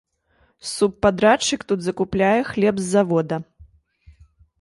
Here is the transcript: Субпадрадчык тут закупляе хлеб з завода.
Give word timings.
Субпадрадчык 0.75 1.61
тут 1.71 1.79
закупляе 1.87 2.39
хлеб 2.51 2.75
з 2.85 2.87
завода. 2.95 3.37